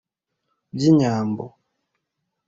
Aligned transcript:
by’inyambo. 0.73 1.45